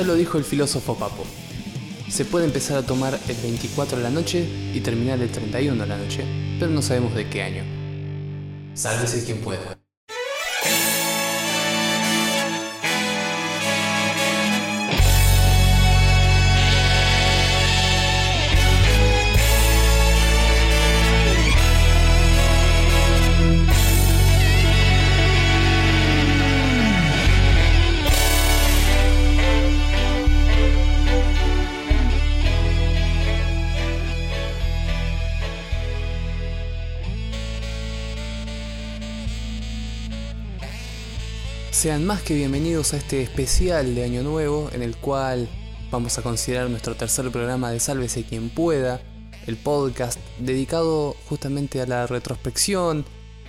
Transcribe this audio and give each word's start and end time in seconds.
Ya 0.00 0.06
lo 0.06 0.14
dijo 0.14 0.38
el 0.38 0.44
filósofo 0.44 0.94
Papo. 0.94 1.26
Se 2.08 2.24
puede 2.24 2.46
empezar 2.46 2.78
a 2.78 2.86
tomar 2.86 3.20
el 3.28 3.36
24 3.36 3.98
de 3.98 4.02
la 4.02 4.08
noche 4.08 4.48
y 4.72 4.80
terminar 4.80 5.20
el 5.20 5.30
31 5.30 5.82
de 5.82 5.86
la 5.86 5.98
noche, 5.98 6.24
pero 6.58 6.72
no 6.72 6.80
sabemos 6.80 7.14
de 7.14 7.28
qué 7.28 7.42
año. 7.42 7.64
Sálvese 8.72 9.22
quien 9.26 9.42
pueda. 9.42 9.79
Sean 41.80 42.04
más 42.04 42.20
que 42.20 42.34
bienvenidos 42.34 42.92
a 42.92 42.98
este 42.98 43.22
especial 43.22 43.94
de 43.94 44.04
Año 44.04 44.22
Nuevo 44.22 44.68
en 44.74 44.82
el 44.82 44.98
cual 44.98 45.48
vamos 45.90 46.18
a 46.18 46.22
considerar 46.22 46.68
nuestro 46.68 46.94
tercer 46.94 47.30
programa 47.30 47.70
de 47.70 47.80
Sálvese 47.80 48.22
quien 48.22 48.50
pueda, 48.50 49.00
el 49.46 49.56
podcast 49.56 50.20
dedicado 50.38 51.16
justamente 51.30 51.80
a 51.80 51.86
la 51.86 52.06
retrospección, 52.06 53.06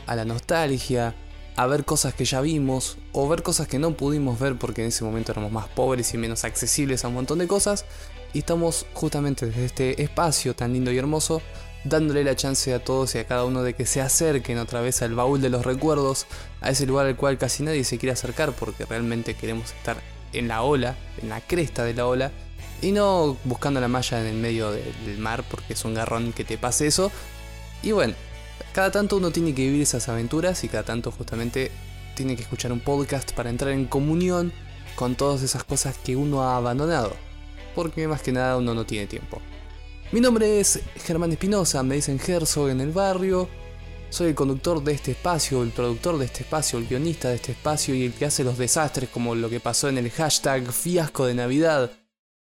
a 0.07 0.15
la 0.15 0.23
nostalgia, 0.23 1.13
a 1.57 1.67
ver 1.67 1.83
cosas 1.83 2.13
que 2.13 2.23
ya 2.23 2.39
vimos 2.39 2.97
o 3.11 3.27
ver 3.27 3.43
cosas 3.43 3.67
que 3.67 3.79
no 3.79 3.97
pudimos 3.97 4.39
ver 4.39 4.57
porque 4.57 4.81
en 4.81 4.87
ese 4.87 5.03
momento 5.03 5.33
éramos 5.33 5.51
más 5.51 5.67
pobres 5.67 6.13
y 6.13 6.17
menos 6.17 6.45
accesibles 6.45 7.03
a 7.03 7.09
un 7.09 7.15
montón 7.15 7.39
de 7.39 7.47
cosas. 7.47 7.83
Y 8.31 8.39
estamos 8.39 8.85
justamente 8.93 9.45
desde 9.47 9.65
este 9.65 10.01
espacio 10.01 10.55
tan 10.55 10.71
lindo 10.71 10.89
y 10.89 10.97
hermoso 10.97 11.41
dándole 11.83 12.23
la 12.23 12.35
chance 12.35 12.73
a 12.73 12.83
todos 12.83 13.15
y 13.15 13.19
a 13.19 13.25
cada 13.25 13.45
uno 13.45 13.63
de 13.63 13.73
que 13.73 13.85
se 13.85 14.01
acerquen 14.01 14.59
otra 14.59 14.81
vez 14.81 15.01
al 15.01 15.15
baúl 15.15 15.41
de 15.41 15.49
los 15.49 15.65
recuerdos, 15.65 16.27
a 16.61 16.69
ese 16.69 16.85
lugar 16.85 17.07
al 17.07 17.15
cual 17.15 17.37
casi 17.37 17.63
nadie 17.63 17.83
se 17.83 17.97
quiere 17.97 18.13
acercar 18.13 18.53
porque 18.53 18.85
realmente 18.85 19.33
queremos 19.33 19.71
estar 19.71 19.97
en 20.33 20.47
la 20.47 20.61
ola, 20.61 20.95
en 21.21 21.29
la 21.29 21.41
cresta 21.41 21.83
de 21.83 21.93
la 21.93 22.07
ola, 22.07 22.31
y 22.81 22.91
no 22.91 23.37
buscando 23.43 23.79
la 23.79 23.87
malla 23.87 24.21
en 24.21 24.27
el 24.27 24.37
medio 24.37 24.71
del 24.71 25.17
mar 25.17 25.43
porque 25.49 25.73
es 25.73 25.85
un 25.85 25.93
garrón 25.93 26.33
que 26.33 26.43
te 26.43 26.57
pase 26.57 26.87
eso. 26.87 27.11
Y 27.83 27.91
bueno, 27.91 28.13
cada 28.73 28.91
tanto 28.91 29.17
uno 29.17 29.31
tiene 29.31 29.53
que 29.53 29.63
vivir 29.63 29.81
esas 29.81 30.09
aventuras 30.09 30.63
y 30.63 30.67
cada 30.67 30.83
tanto 30.83 31.11
justamente 31.11 31.71
tiene 32.15 32.35
que 32.35 32.43
escuchar 32.43 32.71
un 32.71 32.79
podcast 32.79 33.31
para 33.33 33.49
entrar 33.49 33.71
en 33.71 33.85
comunión 33.85 34.51
con 34.95 35.15
todas 35.15 35.41
esas 35.41 35.63
cosas 35.63 35.97
que 35.97 36.15
uno 36.15 36.43
ha 36.43 36.57
abandonado. 36.57 37.15
Porque 37.75 38.07
más 38.07 38.21
que 38.21 38.31
nada 38.31 38.57
uno 38.57 38.73
no 38.73 38.85
tiene 38.85 39.07
tiempo. 39.07 39.41
Mi 40.11 40.19
nombre 40.19 40.59
es 40.59 40.81
Germán 41.05 41.31
Espinosa, 41.31 41.83
me 41.83 41.95
dicen 41.95 42.19
Herzog 42.19 42.67
en 42.67 42.81
el 42.81 42.91
barrio. 42.91 43.47
Soy 44.09 44.27
el 44.27 44.35
conductor 44.35 44.83
de 44.83 44.91
este 44.91 45.11
espacio, 45.11 45.63
el 45.63 45.69
productor 45.69 46.17
de 46.17 46.25
este 46.25 46.43
espacio, 46.43 46.77
el 46.79 46.87
guionista 46.87 47.29
de 47.29 47.35
este 47.35 47.53
espacio 47.53 47.95
y 47.95 48.03
el 48.03 48.13
que 48.13 48.25
hace 48.25 48.43
los 48.43 48.57
desastres 48.57 49.09
como 49.09 49.35
lo 49.35 49.49
que 49.49 49.61
pasó 49.61 49.87
en 49.87 49.97
el 49.97 50.11
hashtag 50.11 50.69
fiasco 50.73 51.25
de 51.25 51.35
Navidad. 51.35 51.91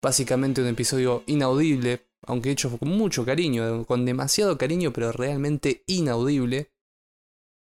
Básicamente 0.02 0.62
un 0.62 0.70
episodio 0.70 1.24
inaudible, 1.26 2.08
aunque 2.26 2.52
hecho 2.52 2.78
con 2.78 2.88
mucho 2.88 3.26
cariño, 3.26 3.84
con 3.84 4.06
demasiado 4.06 4.58
cariño, 4.58 4.94
pero 4.94 5.12
realmente 5.12 5.84
inaudible. 5.86 6.72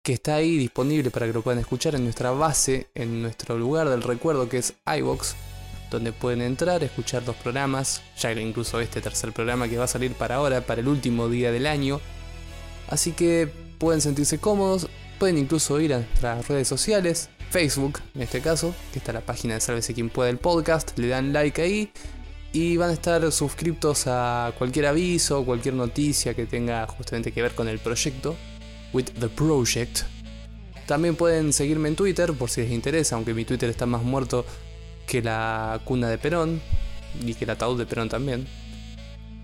Que 0.04 0.12
está 0.12 0.36
ahí 0.36 0.58
disponible 0.58 1.10
para 1.10 1.26
que 1.26 1.32
lo 1.32 1.42
puedan 1.42 1.58
escuchar 1.58 1.96
en 1.96 2.04
nuestra 2.04 2.30
base, 2.30 2.88
en 2.94 3.20
nuestro 3.20 3.58
lugar 3.58 3.88
del 3.88 4.04
recuerdo 4.04 4.48
que 4.48 4.58
es 4.58 4.74
iVox 4.86 5.34
donde 5.90 6.12
pueden 6.12 6.42
entrar, 6.42 6.82
escuchar 6.82 7.22
los 7.24 7.36
programas, 7.36 8.02
ya 8.18 8.32
incluso 8.32 8.80
este 8.80 9.00
tercer 9.00 9.32
programa 9.32 9.68
que 9.68 9.78
va 9.78 9.84
a 9.84 9.88
salir 9.88 10.12
para 10.12 10.36
ahora, 10.36 10.60
para 10.60 10.80
el 10.80 10.88
último 10.88 11.28
día 11.28 11.50
del 11.52 11.66
año. 11.66 12.00
Así 12.88 13.12
que 13.12 13.48
pueden 13.78 14.00
sentirse 14.00 14.38
cómodos, 14.38 14.88
pueden 15.18 15.38
incluso 15.38 15.80
ir 15.80 15.94
a 15.94 15.98
nuestras 15.98 16.48
redes 16.48 16.68
sociales, 16.68 17.30
Facebook 17.50 18.00
en 18.14 18.22
este 18.22 18.40
caso, 18.40 18.74
que 18.92 18.98
está 18.98 19.12
la 19.12 19.20
página 19.20 19.54
de 19.54 19.60
Sálvese 19.60 19.94
quien 19.94 20.10
pueda 20.10 20.30
el 20.30 20.38
podcast, 20.38 20.98
le 20.98 21.08
dan 21.08 21.32
like 21.32 21.60
ahí 21.62 21.90
y 22.52 22.76
van 22.76 22.90
a 22.90 22.94
estar 22.94 23.30
suscriptos 23.30 24.04
a 24.06 24.52
cualquier 24.58 24.86
aviso, 24.86 25.44
cualquier 25.44 25.74
noticia 25.74 26.34
que 26.34 26.46
tenga 26.46 26.86
justamente 26.86 27.32
que 27.32 27.42
ver 27.42 27.54
con 27.54 27.68
el 27.68 27.78
proyecto, 27.78 28.36
with 28.92 29.06
the 29.20 29.28
project. 29.28 30.00
También 30.86 31.16
pueden 31.16 31.52
seguirme 31.52 31.88
en 31.88 31.96
Twitter 31.96 32.32
por 32.32 32.48
si 32.48 32.62
les 32.62 32.70
interesa, 32.70 33.16
aunque 33.16 33.34
mi 33.34 33.44
Twitter 33.44 33.68
está 33.68 33.84
más 33.84 34.02
muerto 34.02 34.46
que 35.08 35.22
la 35.22 35.80
cuna 35.84 36.08
de 36.08 36.18
Perón 36.18 36.60
y 37.24 37.34
que 37.34 37.44
el 37.44 37.50
ataúd 37.50 37.78
de 37.78 37.86
Perón 37.86 38.08
también. 38.08 38.46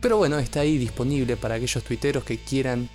Pero 0.01 0.19
bueno, 0.19 0.39
está 0.39 0.61
ahí 0.61 0.77
disponible 0.77 1.37
para 1.37 1.55
aquellos 1.55 1.83
tuiteros 1.83 2.23
que 2.23 2.39
quieran 2.39 2.89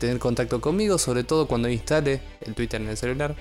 tener 0.00 0.18
contacto 0.18 0.60
conmigo, 0.60 0.98
sobre 0.98 1.22
todo 1.22 1.46
cuando 1.46 1.68
instale 1.68 2.20
el 2.40 2.54
Twitter 2.54 2.80
en 2.80 2.88
el 2.88 2.96
celular. 2.96 3.36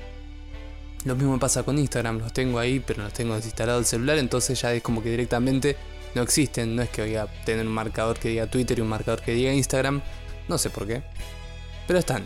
Lo 1.05 1.15
mismo 1.15 1.39
pasa 1.39 1.63
con 1.63 1.79
Instagram, 1.79 2.19
los 2.19 2.33
tengo 2.33 2.59
ahí, 2.59 2.79
pero 2.85 3.03
los 3.03 3.13
tengo 3.13 3.35
desinstalado 3.35 3.79
el 3.79 3.85
celular, 3.85 4.17
entonces 4.17 4.59
ya 4.59 4.73
es 4.73 4.83
como 4.83 5.01
que 5.01 5.11
directamente 5.11 5.77
no 6.13 6.21
existen. 6.21 6.75
No 6.75 6.81
es 6.81 6.89
que 6.89 7.03
voy 7.03 7.15
a 7.15 7.27
tener 7.45 7.65
un 7.65 7.73
marcador 7.73 8.19
que 8.19 8.29
diga 8.29 8.47
Twitter 8.47 8.79
y 8.79 8.81
un 8.81 8.89
marcador 8.89 9.21
que 9.21 9.33
diga 9.33 9.53
Instagram, 9.53 10.01
no 10.47 10.57
sé 10.57 10.69
por 10.69 10.85
qué. 10.85 11.03
Pero 11.87 11.99
están, 11.99 12.23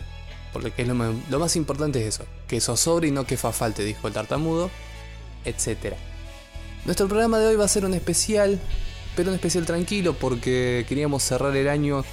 porque 0.52 0.84
lo, 0.84 0.94
más, 0.94 1.14
lo 1.28 1.38
más 1.38 1.54
importante 1.56 2.00
es 2.00 2.14
eso, 2.14 2.24
que 2.48 2.56
eso 2.56 2.76
sobre 2.76 3.08
y 3.08 3.10
no 3.10 3.24
que 3.24 3.36
fa 3.36 3.52
falte, 3.52 3.84
dijo 3.84 4.08
el 4.08 4.14
tartamudo, 4.14 4.70
etcétera. 5.44 5.96
Nuestro 6.84 7.08
programa 7.08 7.38
de 7.38 7.46
hoy 7.46 7.56
va 7.56 7.66
a 7.66 7.68
ser 7.68 7.84
un 7.84 7.92
especial, 7.92 8.58
pero 9.14 9.28
un 9.28 9.34
especial 9.34 9.66
tranquilo 9.66 10.14
porque 10.14 10.86
queríamos 10.88 11.22
cerrar 11.22 11.54
el 11.54 11.68
año 11.68 12.04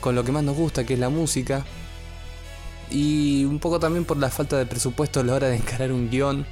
con 0.00 0.14
lo 0.14 0.24
que 0.24 0.32
más 0.32 0.42
nos 0.42 0.56
gusta, 0.56 0.84
que 0.84 0.94
es 0.94 1.00
la 1.00 1.10
música. 1.10 1.64
Y 2.90 3.44
un 3.44 3.58
poco 3.58 3.78
también 3.78 4.04
por 4.04 4.16
la 4.16 4.30
falta 4.30 4.56
de 4.56 4.64
presupuesto 4.64 5.20
a 5.20 5.24
la 5.24 5.34
hora 5.34 5.48
de 5.48 5.56
encarar 5.56 5.92
un 5.92 6.10
guion. 6.10 6.46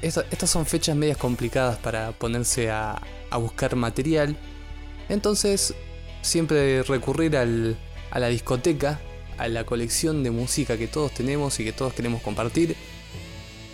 Estas 0.00 0.50
son 0.50 0.66
fechas 0.66 0.96
medias 0.96 1.16
complicadas 1.16 1.78
para 1.78 2.10
ponerse 2.10 2.70
a, 2.70 3.00
buscar 3.38 3.76
material. 3.76 4.36
Entonces, 5.08 5.74
siempre 6.22 6.82
recurrir 6.82 7.36
a 7.36 7.46
la 7.46 8.28
discoteca, 8.28 9.00
a 9.38 9.46
la 9.46 9.64
colección 9.64 10.24
de 10.24 10.32
música 10.32 10.76
que 10.76 10.88
todos 10.88 11.14
tenemos 11.14 11.58
y 11.60 11.64
que 11.64 11.72
todos 11.72 11.94
queremos 11.94 12.20
compartir 12.20 12.76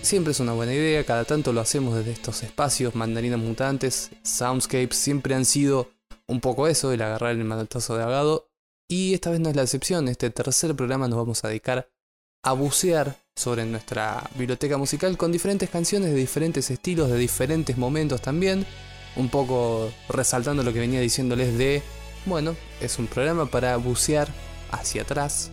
Siempre 0.09 0.31
es 0.31 0.41
una 0.41 0.55
buena 0.55 0.73
idea, 0.73 1.05
cada 1.05 1.27
tanto 1.27 1.53
lo 1.53 1.61
hacemos 1.61 1.95
desde 1.95 2.13
estos 2.13 2.43
espacios, 2.43 2.95
mandarinas 2.95 3.39
mutantes, 3.39 4.09
soundscapes, 4.23 4.97
siempre 4.97 5.35
han 5.35 5.45
sido 5.45 5.91
un 6.27 6.41
poco 6.41 6.67
eso, 6.67 6.93
el 6.93 7.03
agarrar 7.03 7.33
el 7.33 7.45
manotazo 7.45 7.95
de 7.95 8.05
agado. 8.05 8.49
Y 8.89 9.13
esta 9.13 9.29
vez 9.29 9.39
no 9.41 9.51
es 9.51 9.57
la 9.57 9.65
excepción, 9.65 10.09
este 10.09 10.31
tercer 10.31 10.75
programa 10.75 11.09
nos 11.09 11.19
vamos 11.19 11.45
a 11.45 11.49
dedicar 11.49 11.91
a 12.43 12.53
bucear 12.55 13.19
sobre 13.37 13.67
nuestra 13.67 14.31
biblioteca 14.35 14.79
musical 14.79 15.19
con 15.19 15.31
diferentes 15.31 15.69
canciones 15.69 16.09
de 16.09 16.17
diferentes 16.17 16.71
estilos, 16.71 17.11
de 17.11 17.19
diferentes 17.19 17.77
momentos 17.77 18.23
también. 18.23 18.65
Un 19.15 19.29
poco 19.29 19.93
resaltando 20.09 20.63
lo 20.63 20.73
que 20.73 20.81
venía 20.81 21.03
diciéndoles 21.03 21.59
de, 21.59 21.83
bueno, 22.25 22.57
es 22.81 22.99
un 22.99 23.09
programa 23.09 23.45
para 23.45 23.77
bucear 23.77 24.29
hacia 24.71 25.03
atrás, 25.03 25.51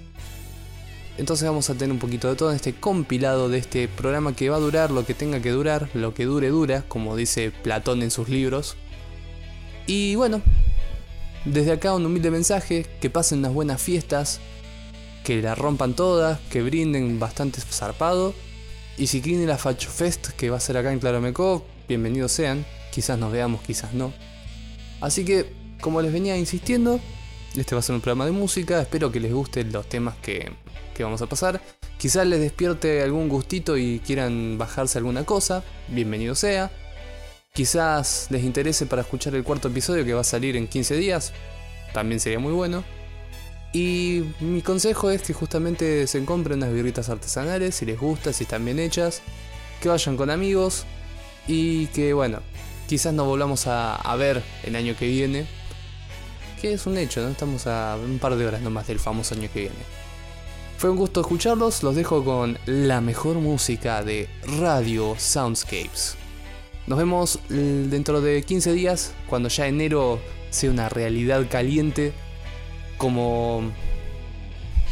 entonces 1.17 1.47
vamos 1.47 1.69
a 1.69 1.75
tener 1.75 1.91
un 1.91 1.99
poquito 1.99 2.29
de 2.29 2.35
todo 2.35 2.49
en 2.49 2.57
este 2.57 2.73
compilado 2.73 3.49
de 3.49 3.57
este 3.57 3.87
programa 3.87 4.35
que 4.35 4.49
va 4.49 4.57
a 4.57 4.59
durar 4.59 4.91
lo 4.91 5.05
que 5.05 5.13
tenga 5.13 5.41
que 5.41 5.51
durar, 5.51 5.89
lo 5.93 6.13
que 6.13 6.25
dure 6.25 6.49
dura, 6.49 6.83
como 6.87 7.15
dice 7.15 7.51
Platón 7.51 8.01
en 8.01 8.11
sus 8.11 8.29
libros. 8.29 8.75
Y 9.87 10.15
bueno, 10.15 10.41
desde 11.45 11.71
acá 11.71 11.93
un 11.93 12.05
humilde 12.05 12.31
mensaje, 12.31 12.85
que 12.99 13.09
pasen 13.09 13.39
unas 13.39 13.53
buenas 13.53 13.81
fiestas, 13.81 14.39
que 15.23 15.41
la 15.41 15.55
rompan 15.55 15.93
todas, 15.93 16.39
que 16.49 16.61
brinden 16.61 17.19
bastante 17.19 17.61
zarpado. 17.61 18.33
Y 18.97 19.07
si 19.07 19.21
quieren 19.21 19.47
la 19.47 19.57
Facho 19.57 19.89
Fest, 19.89 20.29
que 20.29 20.49
va 20.49 20.57
a 20.57 20.61
ser 20.61 20.77
acá 20.77 20.91
en 20.91 20.99
Claromecó, 20.99 21.65
bienvenidos 21.87 22.31
sean. 22.31 22.65
Quizás 22.91 23.19
nos 23.19 23.31
veamos, 23.31 23.61
quizás 23.61 23.93
no. 23.93 24.13
Así 25.01 25.25
que, 25.25 25.51
como 25.81 26.01
les 26.01 26.13
venía 26.13 26.37
insistiendo, 26.37 26.99
este 27.55 27.75
va 27.75 27.79
a 27.79 27.81
ser 27.81 27.95
un 27.95 28.01
programa 28.01 28.25
de 28.25 28.31
música. 28.31 28.81
Espero 28.81 29.11
que 29.11 29.19
les 29.19 29.33
gusten 29.33 29.71
los 29.71 29.87
temas 29.87 30.15
que, 30.17 30.51
que 30.93 31.03
vamos 31.03 31.21
a 31.21 31.27
pasar. 31.27 31.61
Quizás 31.97 32.27
les 32.27 32.39
despierte 32.39 33.01
algún 33.01 33.29
gustito 33.29 33.77
y 33.77 33.99
quieran 33.99 34.57
bajarse 34.57 34.97
alguna 34.97 35.25
cosa, 35.25 35.63
bienvenido 35.87 36.35
sea. 36.35 36.71
Quizás 37.53 38.27
les 38.31 38.43
interese 38.43 38.85
para 38.85 39.01
escuchar 39.01 39.33
el 39.33 39.43
cuarto 39.43 39.69
episodio 39.69 40.03
que 40.03 40.13
va 40.13 40.21
a 40.21 40.25
salir 40.25 40.57
en 40.57 40.67
15 40.67 40.97
días, 40.97 41.31
también 41.93 42.19
sería 42.19 42.39
muy 42.39 42.51
bueno. 42.51 42.83
Y 43.71 44.23
mi 44.41 44.61
consejo 44.61 45.09
es 45.09 45.21
que 45.21 45.33
justamente 45.33 46.05
se 46.07 46.23
compren 46.25 46.57
unas 46.57 46.73
birritas 46.73 47.09
artesanales, 47.09 47.75
si 47.75 47.85
les 47.85 47.99
gusta, 47.99 48.33
si 48.33 48.43
están 48.43 48.63
bien 48.65 48.79
hechas, 48.79 49.21
que 49.81 49.89
vayan 49.89 50.17
con 50.17 50.29
amigos 50.29 50.85
y 51.47 51.87
que 51.87 52.13
bueno, 52.13 52.39
quizás 52.87 53.13
nos 53.13 53.25
volvamos 53.25 53.67
a, 53.67 53.95
a 53.95 54.15
ver 54.17 54.43
el 54.63 54.75
año 54.75 54.95
que 54.97 55.07
viene, 55.07 55.47
es 56.73 56.85
un 56.85 56.97
hecho, 56.97 57.21
¿no? 57.21 57.29
Estamos 57.29 57.67
a 57.67 57.97
un 58.03 58.19
par 58.19 58.35
de 58.35 58.45
horas 58.45 58.61
nomás 58.61 58.87
del 58.87 58.99
famoso 58.99 59.35
año 59.35 59.49
que 59.53 59.61
viene. 59.61 59.75
Fue 60.77 60.89
un 60.89 60.97
gusto 60.97 61.21
escucharlos, 61.21 61.83
los 61.83 61.95
dejo 61.95 62.23
con 62.23 62.57
la 62.65 62.99
mejor 63.01 63.37
música 63.37 64.03
de 64.03 64.27
Radio 64.59 65.15
Soundscapes. 65.17 66.15
Nos 66.87 66.97
vemos 66.99 67.39
dentro 67.49 68.21
de 68.21 68.43
15 68.43 68.73
días, 68.73 69.13
cuando 69.27 69.49
ya 69.49 69.67
enero 69.67 70.19
sea 70.49 70.69
una 70.69 70.89
realidad 70.89 71.47
caliente, 71.49 72.13
como... 72.97 73.71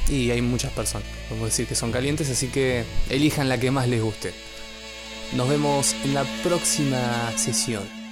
Y 0.10 0.32
hay 0.32 0.42
muchas 0.42 0.72
personas, 0.74 1.08
podemos 1.30 1.50
decir 1.50 1.68
que 1.68 1.76
son 1.76 1.92
calientes, 1.92 2.30
así 2.30 2.48
que 2.48 2.84
elijan 3.10 3.48
la 3.48 3.60
que 3.60 3.72
más 3.72 3.88
les 3.88 4.02
guste. 4.02 4.34
Nos 5.36 5.48
vemos 5.50 5.96
en 6.04 6.14
la 6.14 6.24
próxima 6.44 7.32
sesión. 7.38 8.03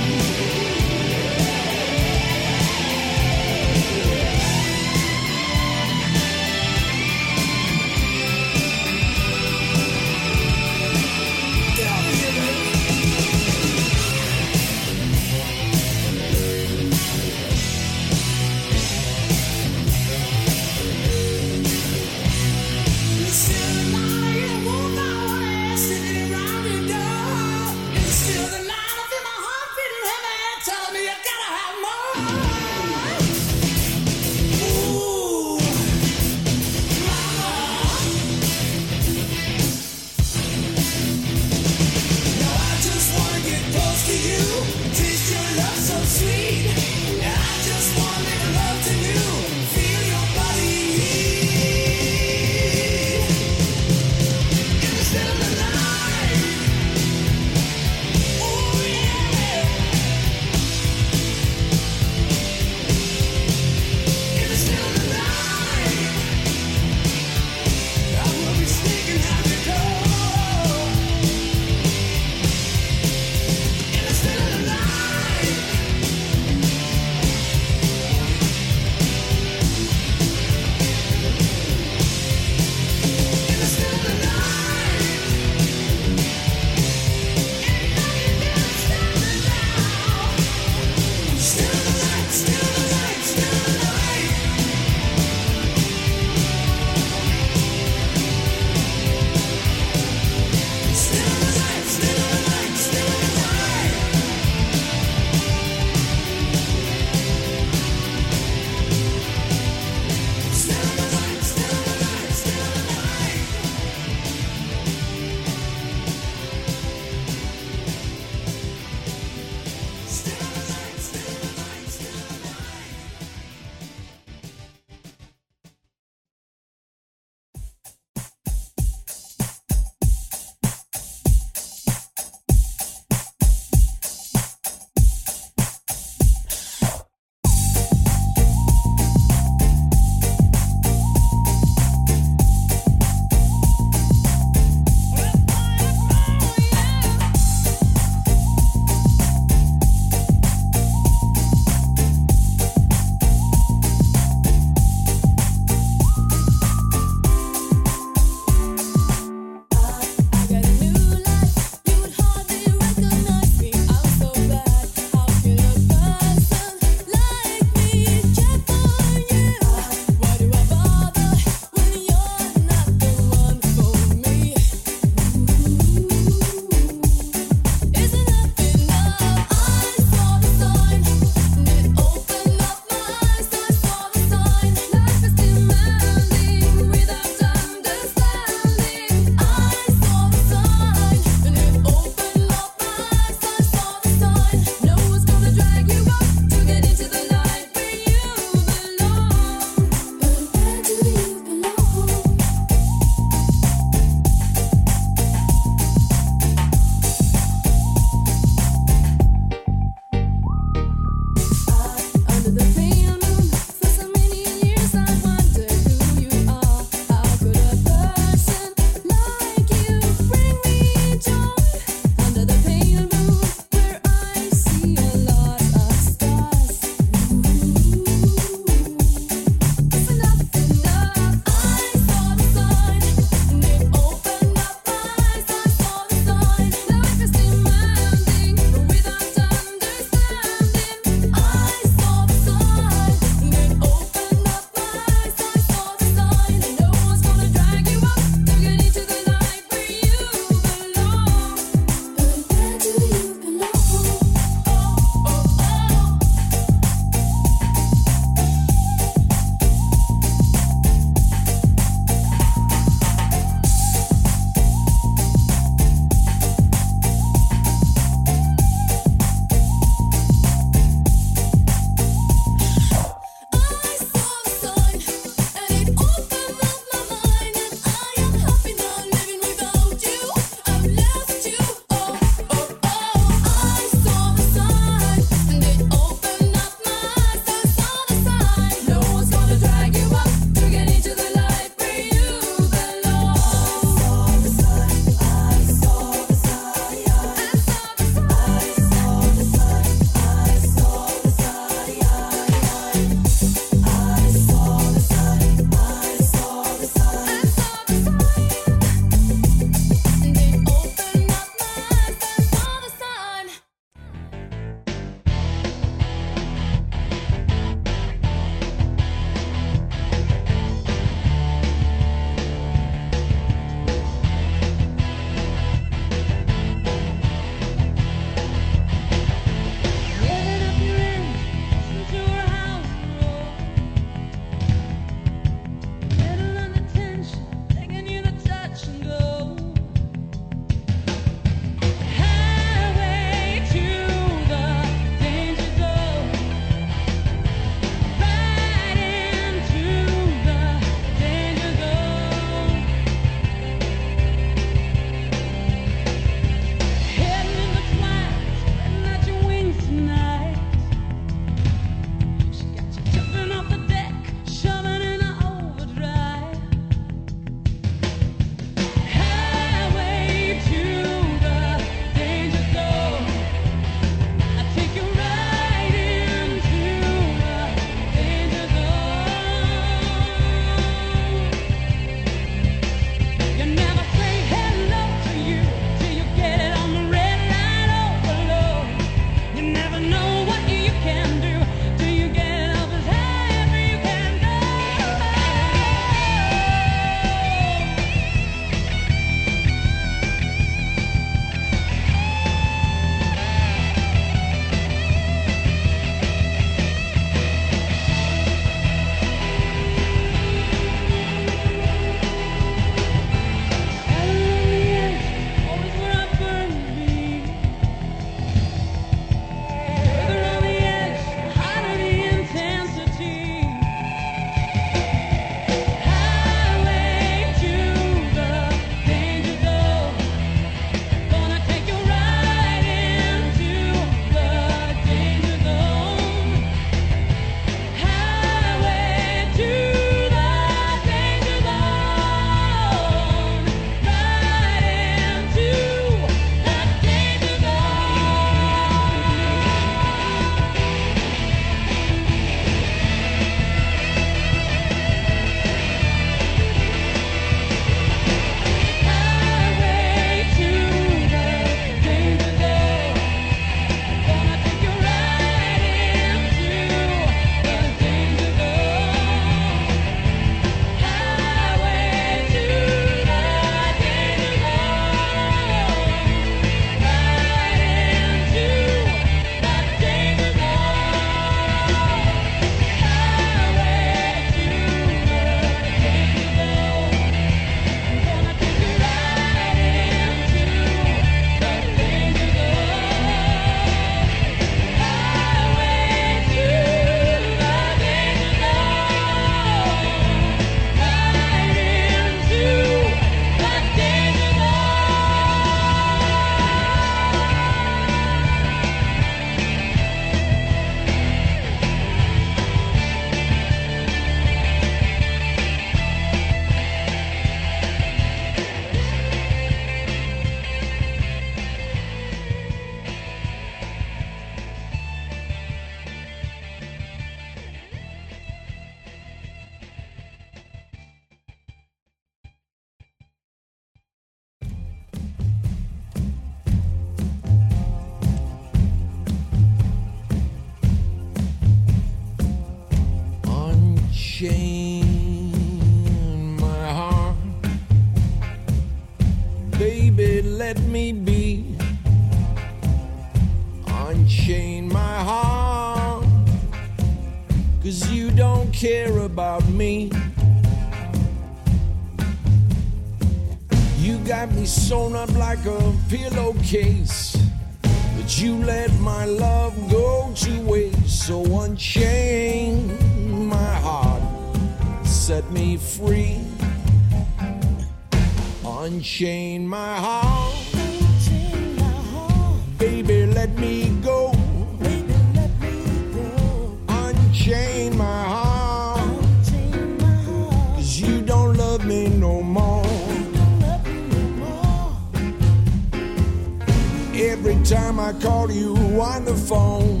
Every 597.36 597.60
time 597.64 597.98
I 597.98 598.12
call 598.12 598.48
you 598.48 598.76
on 599.02 599.24
the 599.24 599.34
phone, 599.34 600.00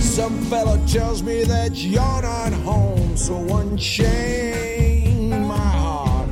some 0.00 0.40
fella 0.46 0.80
tells 0.86 1.22
me 1.22 1.44
that 1.44 1.76
you're 1.76 2.22
not 2.22 2.54
home. 2.64 3.14
So 3.14 3.36
unchain 3.58 5.28
my 5.46 5.58
heart, 5.58 6.30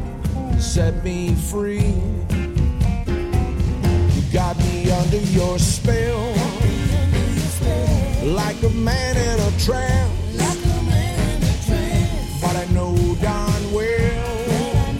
set 0.59 1.05
me 1.05 1.35
free. 1.35 1.93
You 4.15 4.23
got 4.33 4.57
me 4.61 4.91
under 4.91 5.21
your 5.37 5.59
spell, 5.59 6.33
like 8.25 8.63
a 8.63 8.71
man 8.71 9.15
in 9.15 9.39
a 9.41 9.51
trance. 9.61 10.15
But 12.41 12.57
I 12.57 12.65
know 12.73 12.97
darn 13.21 13.73
well 13.75 14.95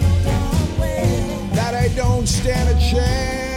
that 1.55 1.73
I 1.73 1.87
don't 1.95 2.27
stand 2.27 2.69
a 2.69 2.79
chance. 2.79 3.48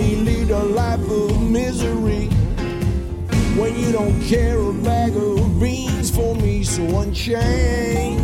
Me 0.00 0.16
lead 0.16 0.50
a 0.50 0.62
life 0.64 1.00
of 1.10 1.42
misery 1.42 2.26
when 3.58 3.78
you 3.78 3.92
don't 3.92 4.18
care 4.22 4.58
a 4.58 4.72
bag 4.72 5.14
of 5.14 5.60
beans 5.60 6.10
for 6.10 6.34
me? 6.36 6.62
So 6.64 6.82
unchain 7.00 8.18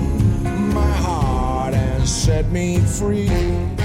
my 0.72 0.92
heart 0.92 1.74
and 1.74 2.08
set 2.08 2.50
me 2.50 2.78
free. 2.78 3.75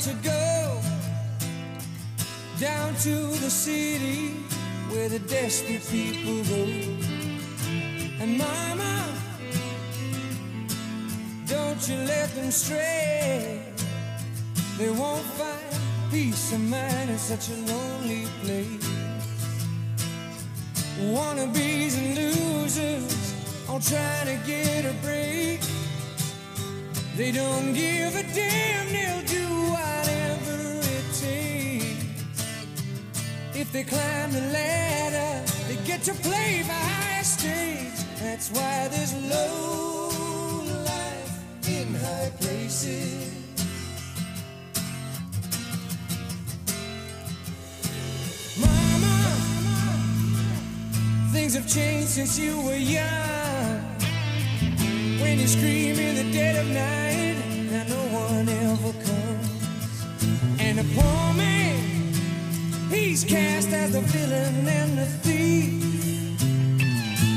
To 0.00 0.14
go 0.22 0.80
down 2.60 2.94
to 2.96 3.14
the 3.40 3.50
city 3.50 4.30
where 4.90 5.08
the 5.08 5.18
desperate 5.18 5.84
people 5.90 6.44
go. 6.44 6.64
And 8.20 8.38
Mama, 8.38 9.12
don't 11.46 11.88
you 11.88 11.96
let 11.96 12.32
them 12.36 12.50
stray. 12.50 13.62
They 14.78 14.90
won't 14.90 15.24
find 15.38 16.12
peace 16.12 16.52
of 16.52 16.60
mind 16.60 17.10
in 17.10 17.18
such 17.18 17.50
a 17.50 17.56
lonely 17.72 18.26
place. 18.42 18.88
Wannabes 21.00 21.98
and 21.98 22.16
losers 22.16 23.34
all 23.68 23.80
trying 23.80 24.26
to 24.26 24.46
get 24.46 24.84
a 24.84 24.94
break. 25.02 25.60
They 27.16 27.32
don't 27.32 27.72
give 27.72 28.14
a 28.14 28.22
damn, 28.32 28.92
they'll 28.92 29.26
do 29.26 29.57
If 33.60 33.72
they 33.72 33.82
climb 33.82 34.30
the 34.30 34.40
ladder, 34.40 35.44
they 35.66 35.74
get 35.84 36.02
to 36.04 36.14
play 36.14 36.62
for 36.62 36.72
higher 36.72 37.24
stakes. 37.24 38.04
That's 38.20 38.52
why 38.52 38.86
there's 38.86 39.14
low 39.28 40.62
life 40.84 41.68
in 41.68 41.92
high 41.92 42.30
places. 42.38 43.34
Mama, 48.60 49.16
things 51.32 51.54
have 51.54 51.66
changed 51.66 52.10
since 52.10 52.38
you 52.38 52.62
were 52.62 52.76
young. 52.76 53.80
When 55.20 55.40
you 55.40 55.48
scream 55.48 55.98
in 55.98 56.14
the 56.14 56.32
dead 56.32 56.54
of 56.62 56.68
night, 56.68 57.36
now 57.72 57.84
no 57.88 58.02
one 58.22 58.48
ever 58.48 58.92
comes. 59.04 60.60
And 60.60 60.78
the 60.78 60.84
poor 60.94 61.34
man, 61.34 61.77
he's 62.90 63.24
cast 63.24 63.68
as 63.68 63.92
the 63.92 64.00
villain 64.00 64.66
and 64.66 64.98
the 64.98 65.06
thief. 65.24 65.72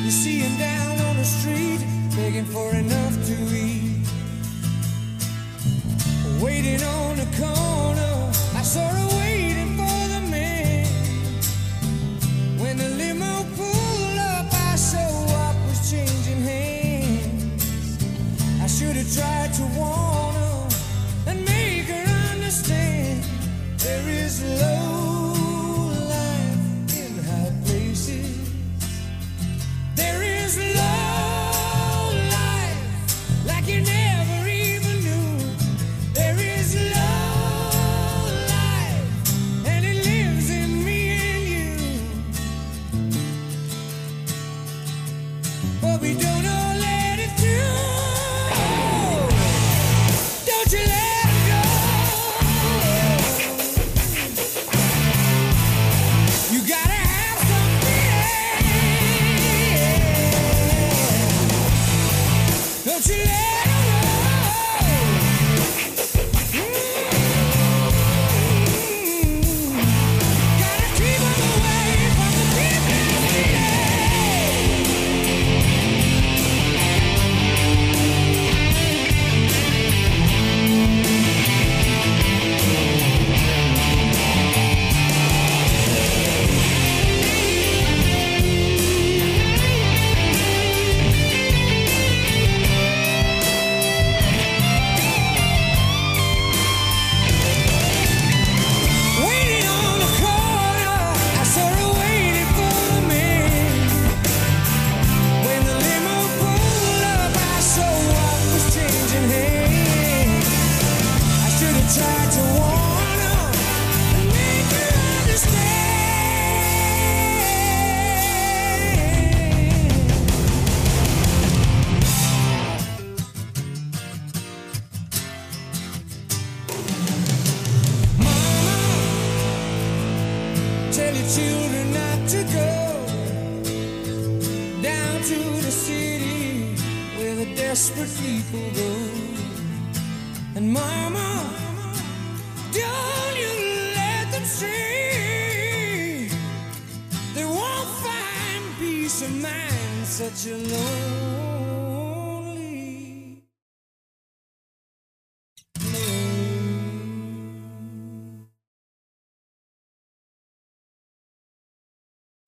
You 0.05 0.11
see 0.11 0.39
him 0.39 0.57
down 0.57 0.99
on 1.07 1.17
the 1.17 1.23
street, 1.23 1.81
begging 2.15 2.45
for 2.45 2.69
enough 2.75 3.15
to 3.27 3.35
eat. 3.55 4.07
Waiting 6.41 6.81
on 6.83 7.17
the 7.17 7.27
corner, 7.37 8.31
I 8.55 8.61
saw 8.63 9.10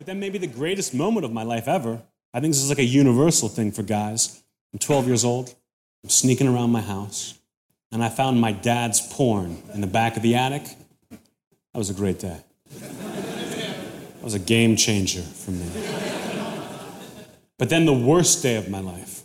But 0.03 0.07
then 0.07 0.19
maybe 0.19 0.37
the 0.37 0.47
greatest 0.47 0.93
moment 0.93 1.23
of 1.23 1.31
my 1.31 1.43
life 1.43 1.65
ever, 1.65 2.01
I 2.33 2.41
think 2.41 2.53
this 2.53 2.61
is 2.61 2.67
like 2.67 2.77
a 2.77 2.83
universal 2.83 3.47
thing 3.47 3.71
for 3.71 3.83
guys. 3.83 4.43
I'm 4.73 4.79
12 4.79 5.07
years 5.07 5.23
old, 5.23 5.55
I'm 6.03 6.09
sneaking 6.09 6.45
around 6.45 6.71
my 6.71 6.81
house, 6.81 7.39
and 7.89 8.03
I 8.03 8.09
found 8.09 8.41
my 8.41 8.51
dad's 8.51 8.99
porn 8.99 9.63
in 9.73 9.79
the 9.79 9.87
back 9.87 10.17
of 10.17 10.21
the 10.21 10.35
attic. 10.35 10.65
That 11.09 11.77
was 11.77 11.89
a 11.89 11.93
great 11.93 12.19
day. 12.19 12.37
That 12.81 14.21
was 14.21 14.33
a 14.33 14.39
game 14.39 14.75
changer 14.75 15.21
for 15.21 15.51
me. 15.51 15.69
But 17.57 17.69
then 17.69 17.85
the 17.85 17.93
worst 17.93 18.43
day 18.43 18.57
of 18.57 18.67
my 18.67 18.81
life 18.81 19.21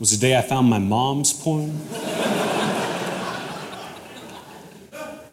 was 0.00 0.10
the 0.10 0.16
day 0.16 0.36
I 0.36 0.42
found 0.42 0.68
my 0.68 0.80
mom's 0.80 1.32
porn 1.32 1.80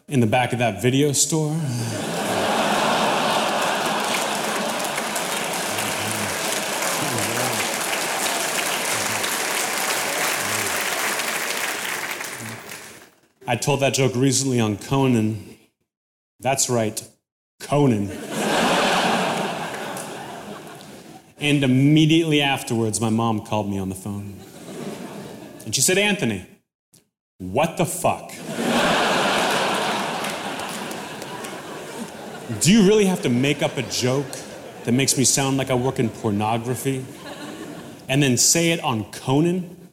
in 0.06 0.20
the 0.20 0.28
back 0.28 0.52
of 0.52 0.60
that 0.60 0.80
video 0.80 1.10
store. 1.10 1.60
I 13.50 13.56
told 13.56 13.80
that 13.80 13.94
joke 13.94 14.14
recently 14.14 14.60
on 14.60 14.76
Conan. 14.76 15.56
That's 16.38 16.70
right, 16.70 17.02
Conan. 17.58 18.08
and 21.40 21.64
immediately 21.64 22.42
afterwards, 22.42 23.00
my 23.00 23.10
mom 23.10 23.44
called 23.44 23.68
me 23.68 23.76
on 23.76 23.88
the 23.88 23.96
phone. 23.96 24.38
And 25.64 25.74
she 25.74 25.80
said, 25.80 25.98
Anthony, 25.98 26.46
what 27.38 27.76
the 27.76 27.86
fuck? 27.86 28.30
Do 32.60 32.72
you 32.72 32.86
really 32.86 33.06
have 33.06 33.22
to 33.22 33.28
make 33.28 33.64
up 33.64 33.76
a 33.76 33.82
joke 33.82 34.30
that 34.84 34.92
makes 34.92 35.18
me 35.18 35.24
sound 35.24 35.56
like 35.56 35.70
I 35.70 35.74
work 35.74 35.98
in 35.98 36.08
pornography 36.08 37.04
and 38.08 38.22
then 38.22 38.36
say 38.36 38.70
it 38.70 38.78
on 38.84 39.10
Conan? 39.10 39.88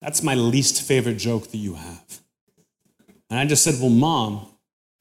That's 0.00 0.22
my 0.22 0.36
least 0.36 0.82
favorite 0.82 1.16
joke 1.16 1.50
that 1.50 1.58
you 1.58 1.74
have. 1.74 2.20
And 3.30 3.38
I 3.38 3.44
just 3.44 3.64
said, 3.64 3.74
Well, 3.80 3.90
mom, 3.90 4.46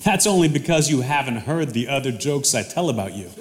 that's 0.04 0.28
only 0.28 0.48
because 0.48 0.90
you 0.90 1.02
haven't 1.02 1.38
heard 1.38 1.72
the 1.72 1.88
other 1.88 2.12
jokes 2.12 2.56
I 2.56 2.64
tell 2.64 2.90
about 2.90 3.14
you. 3.14 3.30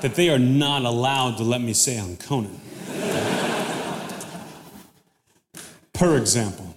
that 0.00 0.14
they 0.14 0.30
are 0.30 0.38
not 0.38 0.82
allowed 0.82 1.36
to 1.38 1.42
let 1.42 1.60
me 1.60 1.72
say 1.72 1.98
on 1.98 2.16
Conan. 2.16 2.60
Per 5.92 6.16
example, 6.16 6.76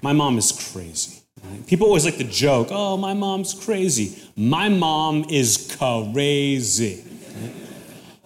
my 0.00 0.12
mom 0.14 0.38
is 0.38 0.70
crazy. 0.72 1.20
right? 1.44 1.66
People 1.66 1.88
always 1.88 2.06
like 2.06 2.16
to 2.16 2.24
joke, 2.24 2.68
oh, 2.70 2.96
my 2.96 3.12
mom's 3.12 3.52
crazy. 3.52 4.22
My 4.36 4.70
mom 4.70 5.26
is 5.28 5.76
crazy. 5.78 7.04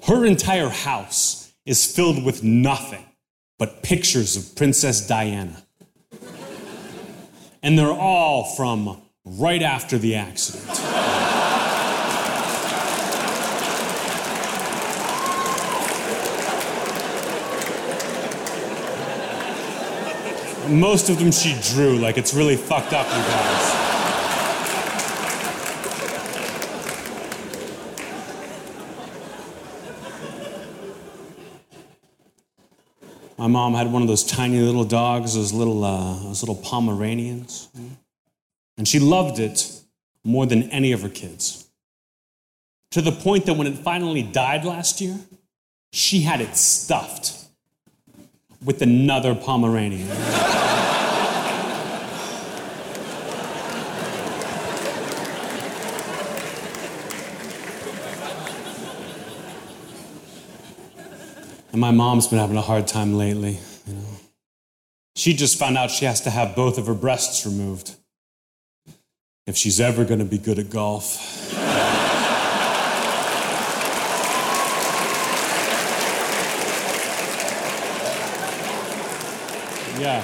Her 0.07 0.25
entire 0.25 0.69
house 0.69 1.40
is 1.71 1.87
filled 1.87 2.25
with 2.25 2.43
nothing 2.43 3.05
but 3.57 3.81
pictures 3.81 4.37
of 4.37 4.57
Princess 4.57 5.07
Diana. 5.07 5.63
And 7.63 7.79
they're 7.79 7.93
all 7.93 8.57
from 8.57 9.01
right 9.25 9.63
after 9.63 9.97
the 9.97 10.17
accident. 10.17 10.67
Most 20.69 21.09
of 21.09 21.21
them 21.21 21.31
she 21.31 21.57
drew, 21.73 21.99
like 21.99 22.19
it's 22.19 22.35
really 22.35 22.57
fucked 22.57 22.93
up, 22.93 23.07
you 23.07 23.13
guys. 23.13 23.70
My 33.41 33.47
mom 33.47 33.73
had 33.73 33.91
one 33.91 34.03
of 34.03 34.09
those 34.09 34.23
tiny 34.23 34.61
little 34.61 34.85
dogs, 34.85 35.35
those 35.35 35.51
little, 35.51 35.83
uh, 35.83 36.25
those 36.25 36.43
little 36.43 36.57
Pomeranians. 36.57 37.71
And 38.77 38.87
she 38.87 38.99
loved 38.99 39.39
it 39.39 39.81
more 40.23 40.45
than 40.45 40.65
any 40.65 40.93
of 40.93 41.01
her 41.01 41.09
kids. 41.09 41.67
To 42.91 43.01
the 43.01 43.13
point 43.13 43.47
that 43.47 43.55
when 43.55 43.67
it 43.67 43.79
finally 43.79 44.23
died 44.23 44.67
last 44.67 45.01
year, 45.01 45.17
she 45.91 46.21
had 46.21 46.43
it 46.43 46.55
stuffed 46.55 47.47
with 48.63 48.83
another 48.83 49.35
Pomeranian. 49.35 50.09
my 61.81 61.91
mom's 61.91 62.29
been 62.29 62.39
having 62.39 62.59
a 62.59 62.63
hard 62.63 62.87
time 62.87 63.15
lately, 63.15 63.59
you 63.87 63.95
know. 63.95 64.05
She 65.17 65.33
just 65.33 65.59
found 65.59 65.79
out 65.79 65.91
she 65.91 66.05
has 66.05 66.21
to 66.23 66.31
have 66.31 66.55
both 66.55 66.77
of 66.77 66.87
her 66.87 66.95
breasts 66.95 67.47
removed 67.47 67.97
if 69.47 69.57
she's 69.57 69.81
ever 69.81 70.05
going 70.05 70.19
to 70.21 70.27
be 70.27 70.39
good 70.39 70.59
at 70.59 70.69
golf. 70.69 71.49
yeah, 79.99 80.21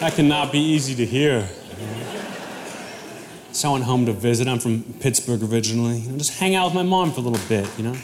that 0.00 0.14
cannot 0.14 0.50
be 0.50 0.58
easy 0.58 0.94
to 0.96 1.06
hear. 1.06 1.48
So 3.52 3.70
I 3.70 3.72
went 3.72 3.84
home 3.84 4.04
to 4.06 4.12
visit. 4.12 4.48
I'm 4.48 4.58
from 4.58 4.82
Pittsburgh 5.00 5.42
originally. 5.44 5.98
You 5.98 6.10
know, 6.10 6.18
just 6.18 6.38
hang 6.38 6.54
out 6.56 6.66
with 6.66 6.74
my 6.74 6.82
mom 6.82 7.12
for 7.12 7.20
a 7.20 7.22
little 7.22 7.48
bit, 7.48 7.66
you 7.78 7.84
know? 7.84 7.96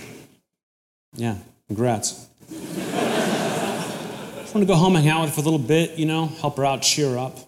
Yeah, 1.15 1.37
congrats. 1.67 2.29
Just 4.53 4.55
want 4.55 4.67
to 4.67 4.73
go 4.73 4.75
home 4.75 4.97
and 4.97 5.05
hang 5.05 5.13
out 5.15 5.21
with 5.23 5.31
her 5.31 5.35
for 5.37 5.41
a 5.41 5.45
little 5.45 5.59
bit, 5.59 5.99
you 5.99 6.05
know, 6.07 6.27
help 6.27 6.57
her 6.59 6.65
out, 6.65 6.83
cheer 6.83 7.11
her 7.11 7.19
up. 7.19 7.39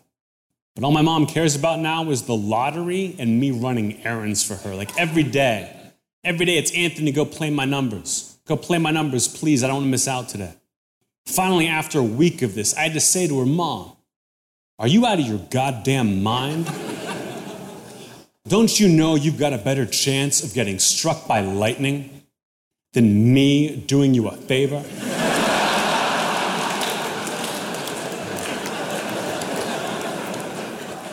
But 0.74 0.84
all 0.84 0.90
my 0.90 1.02
mom 1.02 1.26
cares 1.26 1.54
about 1.54 1.78
now 1.78 2.10
is 2.10 2.22
the 2.22 2.34
lottery 2.34 3.14
and 3.18 3.38
me 3.38 3.50
running 3.50 4.04
errands 4.04 4.42
for 4.42 4.54
her. 4.54 4.74
Like 4.74 4.98
every 4.98 5.22
day. 5.22 5.70
Every 6.24 6.46
day 6.46 6.56
it's 6.56 6.74
Anthony, 6.74 7.12
go 7.12 7.24
play 7.26 7.50
my 7.50 7.66
numbers. 7.66 8.38
Go 8.46 8.56
play 8.56 8.78
my 8.78 8.90
numbers, 8.90 9.28
please. 9.28 9.62
I 9.62 9.66
don't 9.66 9.76
want 9.76 9.86
to 9.86 9.90
miss 9.90 10.08
out 10.08 10.28
today. 10.28 10.54
Finally, 11.26 11.68
after 11.68 11.98
a 11.98 12.02
week 12.02 12.42
of 12.42 12.54
this, 12.54 12.74
I 12.74 12.82
had 12.82 12.94
to 12.94 13.00
say 13.00 13.26
to 13.28 13.40
her, 13.40 13.46
Mom, 13.46 13.92
are 14.78 14.88
you 14.88 15.06
out 15.06 15.20
of 15.20 15.26
your 15.26 15.38
goddamn 15.50 16.22
mind? 16.22 16.70
Don't 18.48 18.78
you 18.78 18.88
know 18.88 19.14
you've 19.14 19.38
got 19.38 19.52
a 19.52 19.58
better 19.58 19.86
chance 19.86 20.42
of 20.42 20.52
getting 20.52 20.78
struck 20.78 21.26
by 21.26 21.40
lightning 21.40 22.23
than 22.94 23.34
me 23.34 23.82
doing 23.88 24.14
you 24.14 24.28
a 24.28 24.36
favor? 24.36 24.82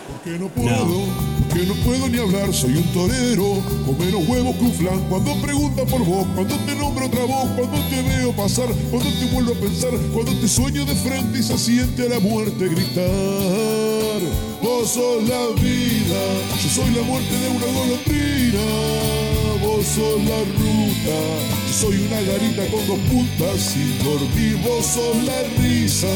Porque 0.08 0.38
no 0.38 0.48
puedo, 0.50 1.06
porque 1.50 1.66
no 1.66 1.74
puedo 1.84 2.08
ni 2.08 2.20
hablar, 2.20 2.54
soy 2.54 2.78
un 2.78 2.84
torero, 2.94 3.60
con 3.84 3.98
menos 3.98 4.28
huevos 4.28 4.56
que 4.56 4.64
un 4.64 4.74
flan. 4.74 5.00
Cuando 5.10 5.34
pregunta 5.42 5.84
por 5.86 6.06
vos, 6.06 6.28
cuando 6.36 6.56
te 6.58 6.76
nombro 6.76 7.08
otra 7.08 7.26
voz, 7.26 7.50
cuando 7.58 7.80
te 7.90 8.02
veo 8.04 8.32
pasar, 8.34 8.70
cuando 8.92 9.10
te 9.10 9.26
vuelvo 9.34 9.54
a 9.54 9.56
pensar, 9.56 9.90
cuando 10.14 10.32
te 10.40 10.48
sueño 10.48 10.86
de 10.86 10.94
frente 10.94 11.40
y 11.40 11.44
se 11.44 11.58
siente 11.58 12.06
a 12.06 12.10
la 12.10 12.20
muerte 12.20 12.70
gritar. 12.70 14.22
Vos 14.62 14.92
sos 14.92 15.28
la 15.28 15.48
vida, 15.60 16.22
yo 16.62 16.70
soy 16.70 16.92
la 16.92 17.02
muerte 17.02 17.36
de 17.36 17.50
una 17.50 17.66
golondrina. 17.66 19.41
Sos 19.82 20.22
la 20.24 20.38
ruta, 20.38 21.18
yo 21.68 21.74
soy 21.74 21.98
una 22.06 22.22
garita 22.22 22.66
con 22.68 22.86
dos 22.88 23.00
puntas 23.10 23.60
sin 23.60 23.98
dormir. 24.00 24.56
Vos 24.64 24.86
sos 24.86 25.18
la 25.26 25.42
risa, 25.62 26.08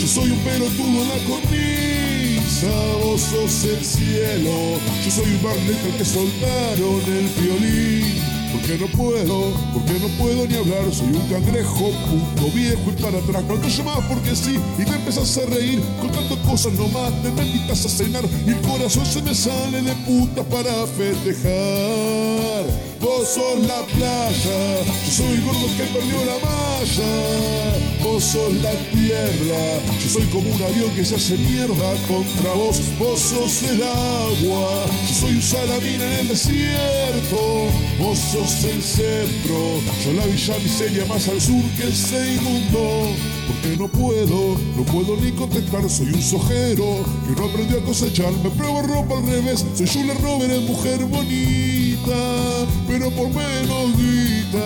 yo 0.00 0.06
soy 0.06 0.30
un 0.30 0.38
pelotudo 0.38 1.02
en 1.02 1.08
la 1.08 1.18
cornisa. 1.26 2.70
Vos 3.02 3.20
sos 3.20 3.64
el 3.64 3.84
cielo, 3.84 4.78
yo 5.04 5.10
soy 5.10 5.34
un 5.34 5.46
al 5.46 5.58
que 5.98 6.04
soltaron 6.04 7.02
el 7.06 7.28
violín. 7.42 8.14
porque 8.52 8.78
no 8.78 8.86
puedo, 8.96 9.52
porque 9.74 9.98
no 10.00 10.08
puedo 10.16 10.46
ni 10.46 10.54
hablar. 10.54 10.90
Soy 10.90 11.08
un 11.08 11.28
cangrejo, 11.28 11.90
puto 12.08 12.50
viejo 12.54 12.92
y 12.96 13.02
para 13.02 13.18
atrás. 13.18 13.42
Cuando 13.46 13.68
llamas 13.68 13.98
porque 14.08 14.34
sí 14.34 14.58
y 14.78 14.84
te 14.84 14.94
empezás 14.94 15.36
a 15.38 15.44
reír, 15.46 15.82
contando 16.00 16.40
cosas 16.42 16.72
nomás, 16.74 17.12
te 17.20 17.32
me 17.32 17.44
invitas 17.44 17.84
a 17.84 17.88
cenar 17.88 18.24
y 18.46 18.50
el 18.50 18.60
corazón 18.60 19.04
se 19.04 19.20
me 19.20 19.34
sale 19.34 19.82
de 19.82 19.92
puta 20.06 20.44
para 20.44 20.86
festejar. 20.86 22.64
Vos 23.00 23.28
sos 23.28 23.60
la 23.66 23.82
playa, 23.86 24.82
yo 25.06 25.12
soy 25.12 25.34
el 25.34 25.42
gordo 25.42 25.66
que 25.76 25.84
perdió 25.84 26.24
la 26.24 26.38
malla. 26.44 27.88
Vos 28.02 28.24
sos 28.24 28.52
la 28.54 28.72
tierra, 28.90 29.80
yo 30.02 30.08
soy 30.08 30.24
como 30.26 30.50
un 30.50 30.62
avión 30.62 30.90
que 30.96 31.04
se 31.04 31.14
hace 31.14 31.36
mierda 31.36 31.94
contra 32.08 32.52
vos. 32.54 32.80
Vos 32.98 33.20
sos 33.20 33.62
el 33.70 33.82
agua, 33.82 34.86
yo 35.08 35.14
soy 35.14 35.34
un 35.34 35.42
salamín 35.42 36.00
en 36.00 36.12
el 36.12 36.28
desierto. 36.28 37.68
Vos 38.00 38.18
sos 38.18 38.64
el 38.64 38.82
centro, 38.82 39.80
yo 40.04 40.12
la 40.14 40.26
villa 40.26 40.58
miseria 40.58 41.04
más 41.06 41.28
al 41.28 41.40
sur 41.40 41.62
que 41.76 41.92
se 41.92 42.34
inundó. 42.34 43.12
Porque 43.46 43.76
no 43.76 43.88
puedo, 43.88 44.58
no 44.76 44.82
puedo 44.84 45.16
ni 45.16 45.32
contestar, 45.32 45.88
soy 45.88 46.08
un 46.08 46.22
sojero 46.22 47.04
que 47.26 47.40
no 47.40 47.48
aprendió 47.48 47.78
a 47.78 47.84
cosechar. 47.84 48.32
Me 48.42 48.50
pruebo 48.50 48.82
ropa 48.82 49.18
al 49.18 49.26
revés, 49.26 49.64
soy 49.74 49.86
Julia 49.86 50.14
Roberts, 50.14 50.68
mujer 50.68 51.04
bonita, 51.06 52.66
pero 52.88 53.10
por 53.10 53.28
menos 53.28 53.96
guita. 53.96 54.64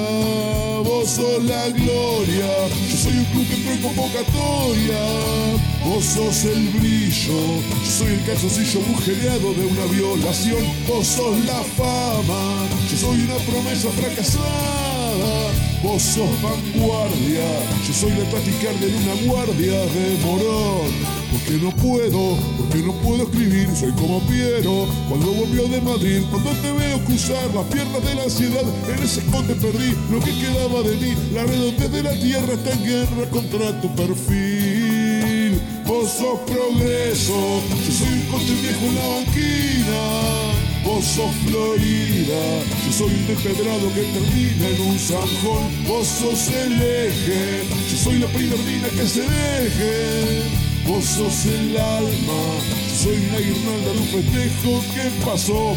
Vos 0.84 1.10
sos 1.10 1.44
la 1.44 1.68
gloria, 1.70 2.68
yo 2.88 2.96
soy 2.96 3.18
un 3.18 3.24
club 3.26 3.48
que 3.48 3.54
entró 3.54 3.72
en 3.72 3.82
convocatoria. 3.82 5.02
Vos 5.84 6.04
sos 6.04 6.44
el 6.44 6.68
brillo, 6.68 7.60
yo 7.84 7.90
soy 7.90 8.12
el 8.14 8.24
calzoncillo 8.24 8.80
agujereado 8.86 9.52
de 9.54 9.66
una 9.66 9.84
violación. 9.86 10.62
Vos 10.88 11.06
sos 11.06 11.44
la 11.44 11.62
fama, 11.76 12.68
yo 12.90 12.96
soy 12.96 13.20
una 13.22 13.36
promesa 13.44 13.90
fracasada. 13.90 14.91
Vos 15.82 16.00
sos 16.00 16.30
vanguardia, 16.40 17.44
yo 17.86 17.92
soy 17.92 18.10
la 18.12 18.24
taquicardia 18.30 18.86
de 18.86 18.96
una 18.96 19.14
guardia 19.26 19.80
de 19.80 20.16
morón. 20.24 20.92
Porque 21.32 21.58
no 21.62 21.70
puedo, 21.72 22.36
porque 22.56 22.78
no 22.78 22.92
puedo 23.02 23.24
escribir, 23.24 23.68
soy 23.74 23.90
como 23.92 24.20
Piero 24.28 24.86
cuando 25.08 25.32
volvió 25.32 25.66
de 25.66 25.80
Madrid. 25.80 26.22
Cuando 26.30 26.50
te 26.62 26.70
veo 26.72 27.04
cruzar 27.04 27.52
las 27.52 27.66
piernas 27.66 28.04
de 28.04 28.14
la 28.14 28.22
ansiedad, 28.22 28.64
en 28.88 29.02
ese 29.02 29.20
escote 29.20 29.54
perdí 29.54 29.92
lo 30.10 30.20
que 30.20 30.30
quedaba 30.38 30.82
de 30.82 30.96
mí. 30.96 31.14
La 31.34 31.44
redondez 31.44 31.90
de 31.90 32.02
la 32.02 32.12
tierra 32.12 32.52
está 32.52 32.72
en 32.72 32.84
guerra 32.84 33.30
contra 33.30 33.80
tu 33.80 33.88
perfil. 33.96 35.60
Vos 35.84 36.10
sos 36.10 36.38
progreso, 36.46 37.60
yo 37.84 37.92
soy 37.92 38.08
un 38.08 38.26
coche 38.30 38.54
viejo 38.62 38.86
en 38.86 38.94
la 38.94 39.06
banquina. 39.08 40.51
Vos 40.84 41.04
sos 41.04 41.32
Florida, 41.46 42.62
yo 42.84 42.92
soy 42.92 43.12
un 43.14 43.26
despedrado 43.26 43.88
que 43.94 44.02
termina 44.02 44.68
en 44.68 44.80
un 44.82 44.98
zanjón. 44.98 45.86
Vos 45.86 46.06
sos 46.06 46.48
el 46.48 46.72
eje, 46.72 47.62
yo 47.90 47.96
soy 47.96 48.18
la 48.18 48.26
primera 48.26 48.88
que 48.88 49.06
se 49.06 49.20
deje. 49.20 50.42
Vos 50.86 51.04
sos 51.04 51.46
el 51.46 51.76
alma, 51.76 52.42
yo 52.88 52.96
soy 53.04 53.16
una 53.28 53.38
guirnalda 53.38 53.92
de 53.92 53.98
un 53.98 54.08
festejo 54.08 54.82
que 54.94 55.24
pasó. 55.24 55.76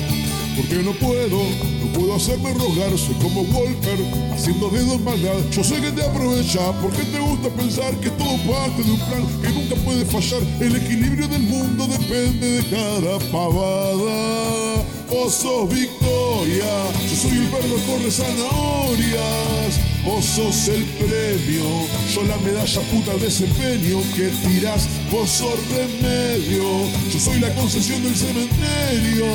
Porque 0.56 0.76
no 0.84 0.92
puedo, 0.94 1.38
no 1.82 1.94
puedo 1.94 2.16
hacerme 2.16 2.54
rogar, 2.54 2.98
soy 2.98 3.14
como 3.16 3.42
Walker, 3.42 4.00
haciendo 4.34 4.70
dedos 4.70 5.02
maldad. 5.02 5.38
Yo 5.52 5.64
sé 5.64 5.82
que 5.82 5.92
te 5.92 6.02
aprovecha, 6.02 6.72
porque 6.82 7.04
te 7.04 7.20
gusta 7.20 7.50
pensar 7.50 7.94
que 8.00 8.10
todo 8.12 8.38
parte 8.50 8.82
de 8.84 8.92
un 8.92 9.00
plan 9.02 9.28
que 9.42 9.50
nunca 9.50 9.76
puede 9.84 10.06
fallar. 10.06 10.42
El 10.62 10.76
equilibrio 10.78 11.28
del 11.28 11.44
mundo 11.44 11.86
depende 11.88 12.62
de 12.62 12.64
cada 12.70 13.20
pavada. 13.32 14.75
Vos 15.10 15.36
sos 15.36 15.70
victoria, 15.70 16.66
yo 17.08 17.16
soy 17.16 17.38
el 17.38 17.48
verde 17.50 17.76
corre 17.86 18.12
zanahorias. 18.12 19.80
Vos 20.04 20.26
sos 20.26 20.68
el 20.68 20.84
premio, 20.84 21.66
yo 22.14 22.24
la 22.24 22.38
medalla 22.38 22.82
puta 22.92 23.14
de 23.14 23.26
desempeño 23.26 24.02
que 24.16 24.30
tirás. 24.48 24.88
Vos 25.12 25.30
sos 25.30 25.60
remedio, 25.70 26.64
yo 27.12 27.20
soy 27.20 27.40
la 27.40 27.54
concesión 27.56 28.04
del 28.04 28.16
cementerio. 28.16 29.26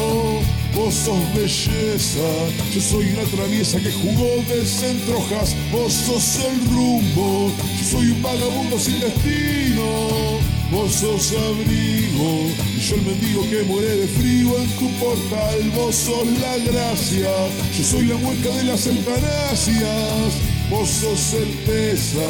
Vos 0.74 0.94
sos 0.94 1.34
belleza, 1.34 2.28
yo 2.72 2.80
soy 2.80 3.06
una 3.12 3.24
traviesa 3.24 3.78
que 3.80 3.92
jugó 3.92 4.42
de 4.48 4.64
centrojas. 4.64 5.54
Vos 5.72 5.92
sos 5.92 6.36
el 6.44 6.66
rumbo, 6.68 7.50
yo 7.78 7.84
soy 7.90 8.10
un 8.10 8.22
vagabundo 8.22 8.78
sin 8.78 8.98
destino. 9.00 10.59
Vos 10.70 10.92
sos 10.92 11.32
abrigo, 11.32 12.46
yo 12.78 12.94
el 12.94 13.02
mendigo 13.02 13.42
que 13.50 13.62
muere 13.64 13.96
de 13.96 14.06
frío 14.06 14.56
en 14.56 14.68
tu 14.78 14.88
portal. 14.98 15.70
Vos 15.74 15.96
sos 15.96 16.26
la 16.38 16.56
gracia, 16.58 17.30
yo 17.76 17.84
soy 17.84 18.06
la 18.06 18.16
mueca 18.16 18.50
de 18.50 18.64
las 18.64 18.86
eutanasias. 18.86 20.34
Vos 20.70 20.88
sos 20.88 21.18
certeza, 21.18 22.24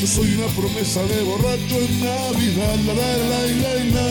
yo 0.00 0.06
soy 0.08 0.34
una 0.34 0.48
promesa 0.48 1.04
de 1.04 1.22
borracho 1.22 1.76
en 1.78 2.00
Navidad. 2.00 2.76
La 2.86 2.94
la 2.94 3.16
la 3.16 3.28
la 3.28 3.44
la 3.44 3.84
la 3.84 4.08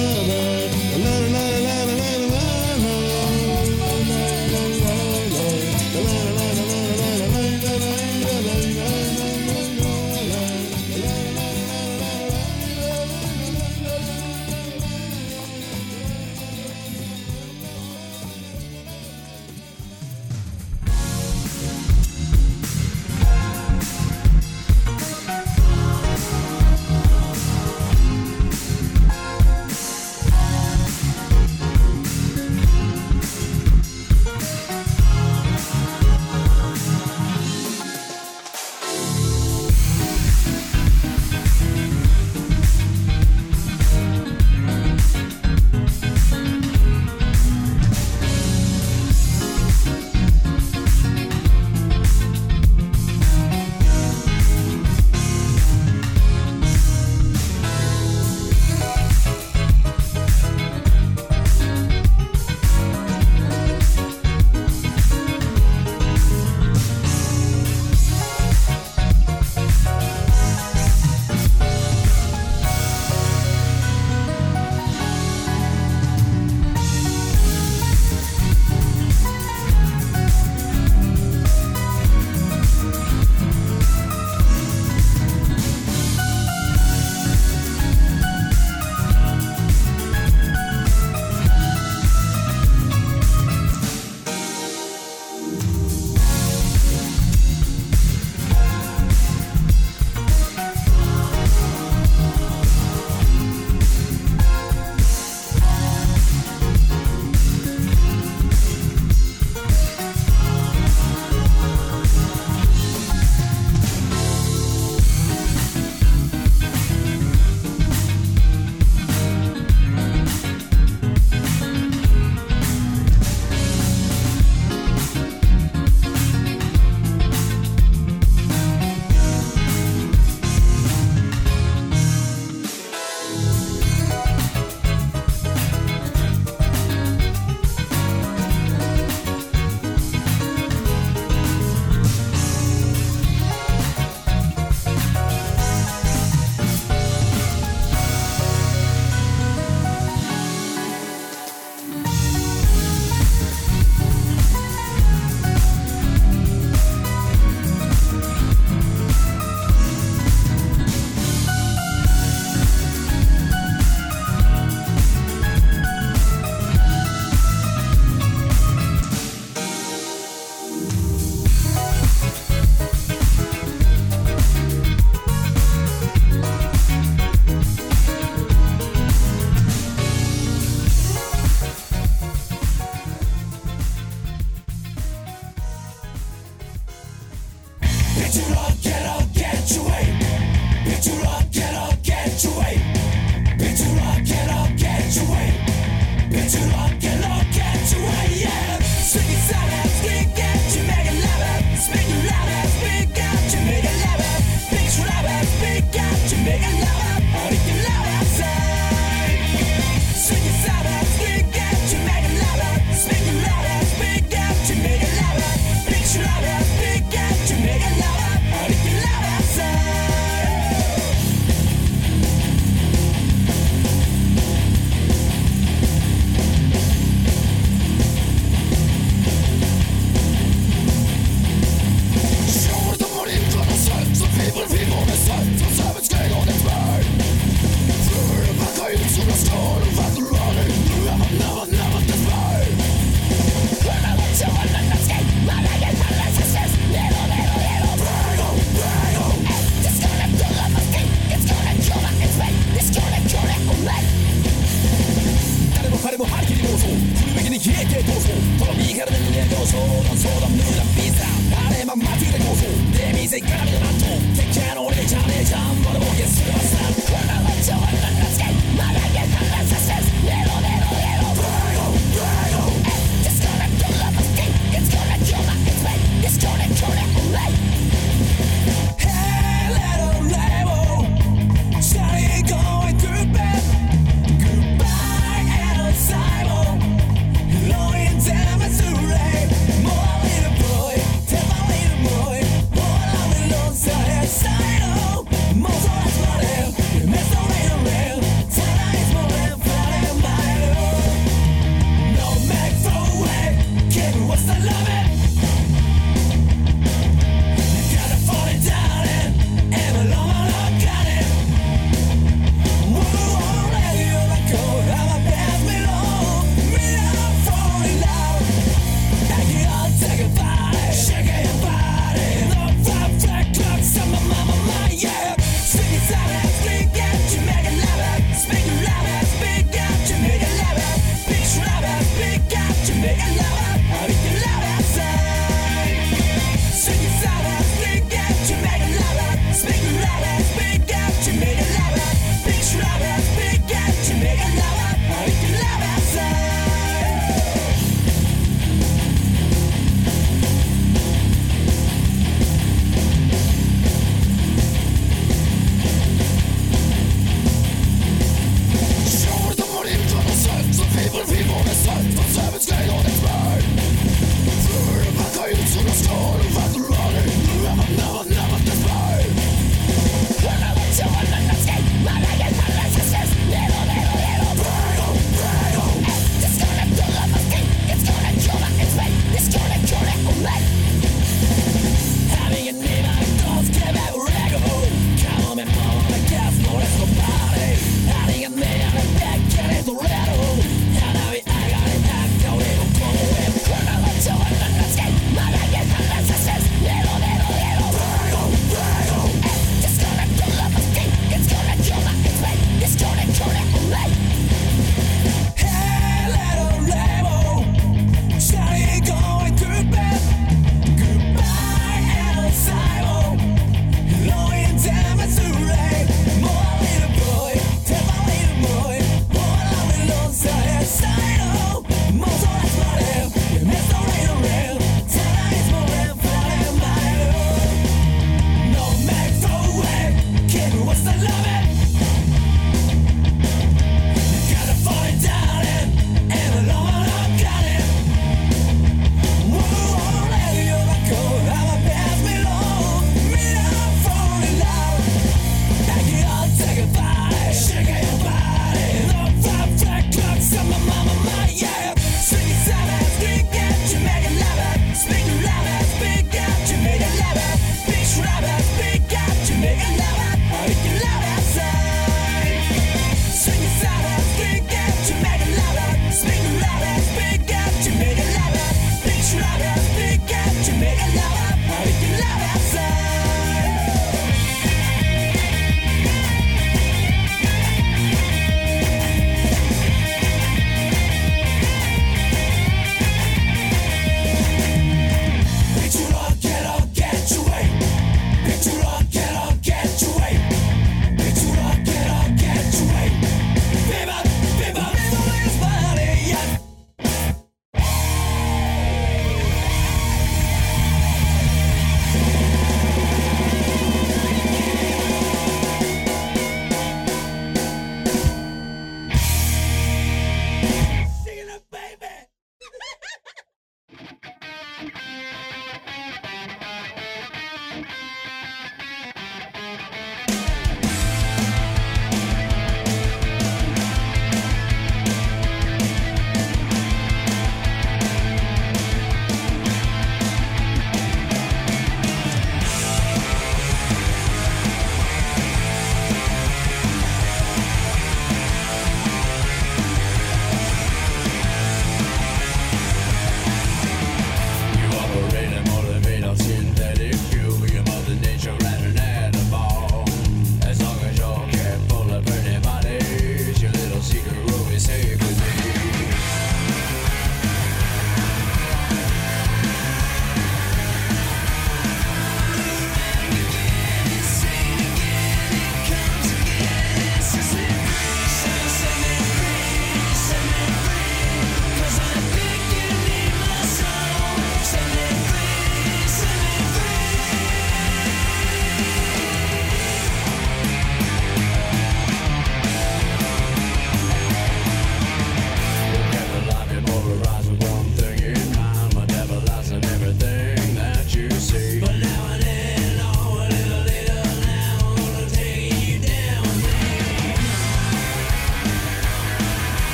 la 0.98 1.20
la 1.20 1.20
la 1.30 1.60
la 1.60 1.63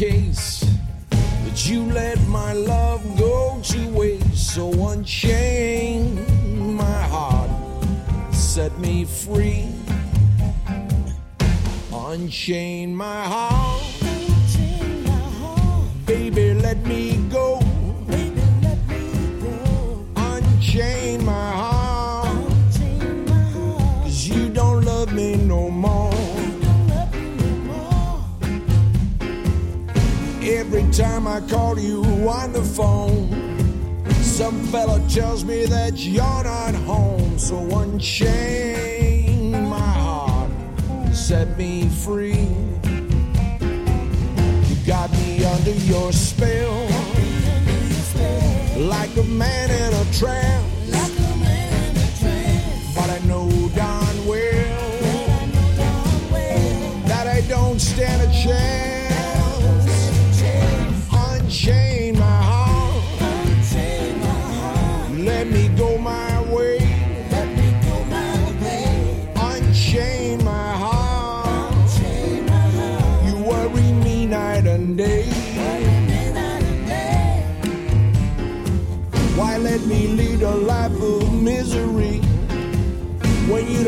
okay 0.00 0.27
So 37.38 37.56
unchain 37.78 39.52
my 39.68 39.78
heart, 39.78 40.50
set 41.14 41.56
me 41.56 41.88
free. 41.88 42.48
You 44.66 44.76
got 44.84 45.12
me 45.12 45.44
under 45.44 45.70
your 45.70 46.12
spell, 46.12 46.74
like 48.76 49.16
a 49.16 49.22
man 49.22 49.70
in 49.70 49.94
a 49.94 50.12
trance. 50.12 50.67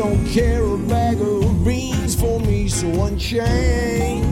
don't 0.01 0.25
care 0.25 0.63
a 0.63 0.77
bag 0.79 1.21
of 1.21 1.63
beans 1.63 2.15
for 2.15 2.39
me, 2.39 2.67
so 2.67 2.87
unchain 3.03 4.23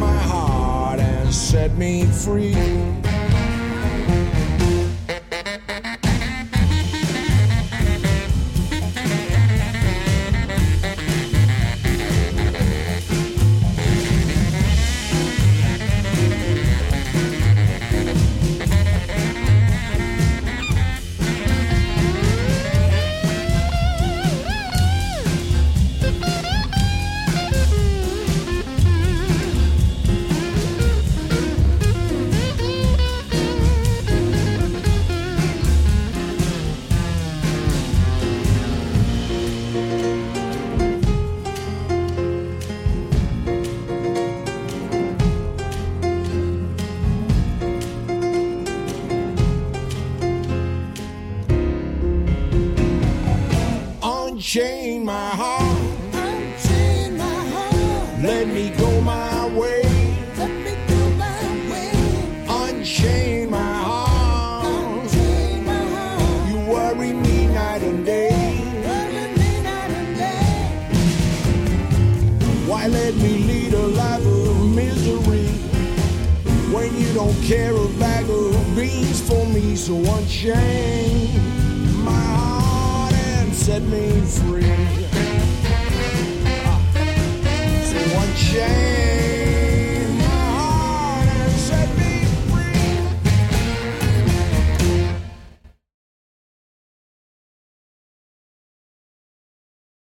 my 0.00 0.18
heart 0.18 0.98
and 0.98 1.32
set 1.32 1.76
me 1.76 2.04
free. 2.06 2.97